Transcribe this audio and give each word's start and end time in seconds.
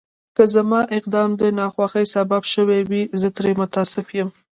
که 0.35 0.43
زما 0.53 0.79
اقدام 0.97 1.29
د 1.41 1.43
ناخوښۍ 1.57 2.05
سبب 2.15 2.43
شوی 2.53 2.79
وي، 2.89 3.03
زه 3.21 3.27
ترې 3.35 3.51
متأسف 3.59 4.07
یم. 4.17 4.29